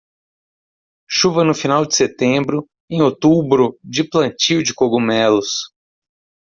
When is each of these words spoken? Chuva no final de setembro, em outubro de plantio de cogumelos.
Chuva 1.15 1.43
no 1.43 1.53
final 1.53 1.85
de 1.85 1.93
setembro, 1.95 2.65
em 2.89 3.03
outubro 3.03 3.77
de 3.83 4.03
plantio 4.03 4.63
de 4.63 4.73
cogumelos. 4.73 5.71